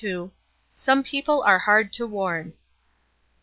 [0.73, 2.53] "SOME PEOPLE ARE HARD TO WARN."